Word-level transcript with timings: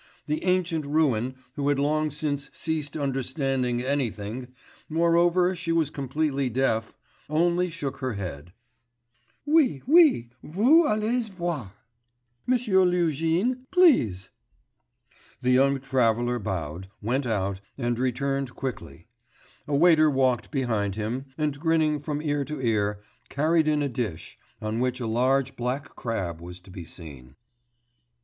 The 0.25 0.43
ancient 0.45 0.83
ruin, 0.87 1.35
who 1.55 1.69
had 1.69 1.77
long 1.77 2.09
since 2.09 2.49
ceased 2.53 2.97
understanding 2.97 3.83
anything 3.83 4.47
moreover 4.89 5.55
she 5.55 5.71
was 5.71 5.91
completely 5.91 6.49
deaf 6.49 6.97
only 7.29 7.69
shook 7.69 7.97
her 7.97 8.13
head. 8.13 8.51
'Oui, 9.45 9.83
oui, 9.87 10.31
vous 10.41 10.87
allez 10.87 11.29
voir. 11.29 11.73
M'sieu 12.47 12.83
Luzhin, 12.83 13.67
please....' 13.69 14.31
The 15.43 15.51
young 15.51 15.79
traveller 15.79 16.39
bowed, 16.39 16.89
went 16.99 17.27
out, 17.27 17.61
and 17.77 17.99
returned 17.99 18.55
quickly. 18.55 19.05
A 19.67 19.75
waiter 19.75 20.09
walked 20.09 20.49
behind 20.49 20.95
him, 20.95 21.25
and 21.37 21.59
grinning 21.59 21.99
from 21.99 22.23
ear 22.23 22.43
to 22.43 22.59
ear, 22.59 23.03
carried 23.29 23.67
in 23.67 23.83
a 23.83 23.87
dish, 23.87 24.39
on 24.63 24.79
which 24.79 24.99
a 24.99 25.05
large 25.05 25.55
black 25.55 25.95
crab 25.95 26.41
was 26.41 26.59
to 26.61 26.71
be 26.71 26.85
seen. 26.85 27.35